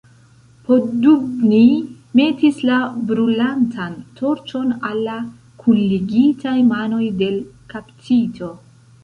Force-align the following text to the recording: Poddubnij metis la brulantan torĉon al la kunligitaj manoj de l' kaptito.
Poddubnij 0.67 1.67
metis 2.19 2.61
la 2.69 2.77
brulantan 3.11 3.99
torĉon 4.21 4.73
al 4.91 5.05
la 5.09 5.19
kunligitaj 5.67 6.57
manoj 6.73 7.05
de 7.23 7.31
l' 7.37 7.41
kaptito. 7.77 8.53